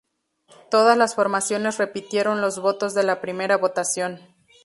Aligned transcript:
Todas 0.71 0.97
las 0.97 1.13
formaciones 1.13 1.77
repitieron 1.77 2.41
los 2.41 2.57
votos 2.59 2.95
de 2.95 3.03
la 3.03 3.21
primera 3.21 3.57
votación. 3.57 4.19